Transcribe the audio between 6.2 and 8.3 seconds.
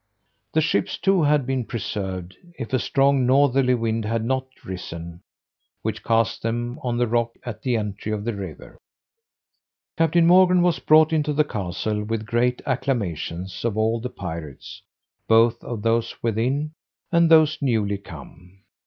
them on the rock at the entry of